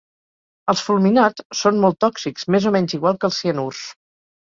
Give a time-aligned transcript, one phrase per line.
[0.73, 3.89] Els fulminats són molt tòxics, més o menys igual que els cianurs.